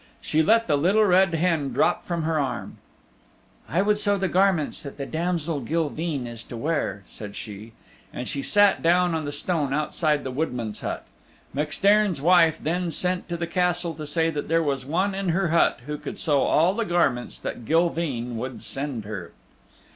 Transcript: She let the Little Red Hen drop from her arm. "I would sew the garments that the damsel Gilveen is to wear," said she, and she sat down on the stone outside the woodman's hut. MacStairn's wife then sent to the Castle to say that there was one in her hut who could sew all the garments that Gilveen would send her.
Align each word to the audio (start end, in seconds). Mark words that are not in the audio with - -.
She 0.19 0.41
let 0.41 0.65
the 0.65 0.77
Little 0.77 1.03
Red 1.05 1.35
Hen 1.35 1.69
drop 1.73 2.03
from 2.03 2.23
her 2.23 2.39
arm. 2.39 2.77
"I 3.69 3.83
would 3.83 3.99
sew 3.99 4.17
the 4.17 4.27
garments 4.27 4.81
that 4.81 4.97
the 4.97 5.05
damsel 5.05 5.59
Gilveen 5.61 6.25
is 6.25 6.43
to 6.45 6.57
wear," 6.57 7.03
said 7.07 7.35
she, 7.35 7.73
and 8.11 8.27
she 8.27 8.41
sat 8.41 8.81
down 8.81 9.13
on 9.13 9.25
the 9.25 9.31
stone 9.31 9.73
outside 9.75 10.23
the 10.23 10.31
woodman's 10.31 10.81
hut. 10.81 11.05
MacStairn's 11.55 12.19
wife 12.19 12.57
then 12.59 12.89
sent 12.89 13.29
to 13.29 13.37
the 13.37 13.45
Castle 13.45 13.93
to 13.93 14.07
say 14.07 14.31
that 14.31 14.47
there 14.47 14.63
was 14.63 14.87
one 14.87 15.13
in 15.13 15.29
her 15.29 15.49
hut 15.49 15.81
who 15.85 15.99
could 15.99 16.17
sew 16.17 16.41
all 16.41 16.73
the 16.73 16.83
garments 16.83 17.37
that 17.37 17.63
Gilveen 17.65 18.37
would 18.37 18.63
send 18.63 19.05
her. 19.05 19.33